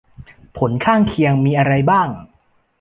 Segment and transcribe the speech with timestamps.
[0.57, 2.07] ผลข้างเคียงมีอะไรบ้าง